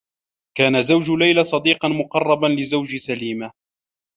[0.57, 3.51] كان زوج ليلى صديقا مقرّبا لزوج سليمة.